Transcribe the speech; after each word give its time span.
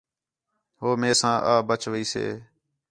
ہو 0.79 0.89
مینسہ 1.01 1.31
آ 1.53 1.55
ٻچ 1.67 1.83
ویسے 1.91 2.25